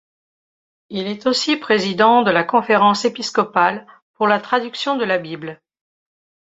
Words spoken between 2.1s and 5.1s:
de la Conférence Episcopale pour la Traduction de